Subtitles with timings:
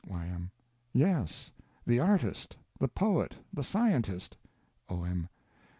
[0.09, 0.49] Y.M.
[0.93, 1.51] Yes.
[1.85, 4.35] The artist, the poet, the scientist.
[4.89, 5.29] O.M.